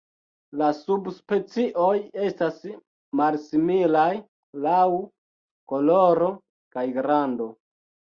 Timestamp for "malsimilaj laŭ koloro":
3.19-6.31